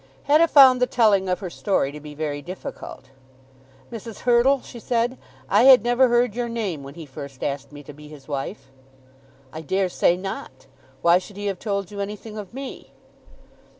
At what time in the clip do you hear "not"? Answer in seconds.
10.17-10.65